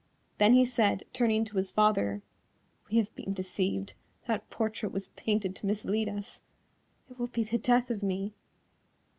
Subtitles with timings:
[0.39, 2.23] Then he said, turning to his father,
[2.89, 3.93] "We have been deceived,
[4.25, 6.41] that portrait was painted to mislead us.
[7.11, 8.33] It will be the death of me."